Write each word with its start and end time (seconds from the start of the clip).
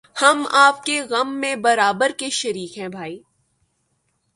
ہم 0.15 0.45
آپ 0.51 0.83
کے 0.83 1.01
غم 1.01 1.39
میں 1.39 1.55
برابر 1.55 2.11
کے 2.17 2.29
شریک 2.29 2.77
ہیں 2.77 2.87
بھائی 2.87 3.19